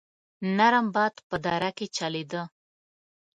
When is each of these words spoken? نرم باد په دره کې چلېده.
نرم 0.57 0.87
باد 0.95 1.15
په 1.29 1.35
دره 1.45 1.71
کې 1.77 1.87
چلېده. 1.97 2.41